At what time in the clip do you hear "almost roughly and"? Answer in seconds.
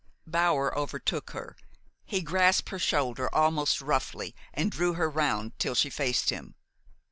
3.35-4.71